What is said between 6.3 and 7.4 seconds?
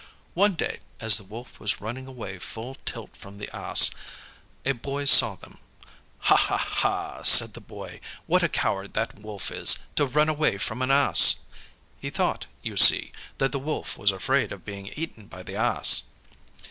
ha, ha,"